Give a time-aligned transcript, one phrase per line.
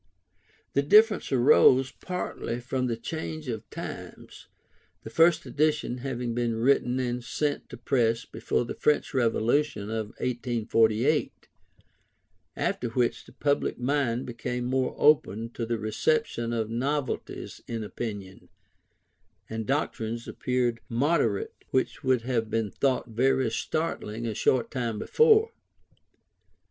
[0.73, 4.47] The difference arose partly from the change of times,
[5.03, 10.07] the first edition having been written and sent to press before the French Revolution of
[10.17, 11.47] 1848,
[12.55, 18.49] after which the public mind became more open to the reception of novelties in opinion,
[19.47, 25.51] and doctrines appeared moderate which would have been thought very startling a short time before.